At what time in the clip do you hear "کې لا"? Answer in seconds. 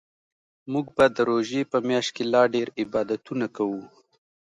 2.15-2.43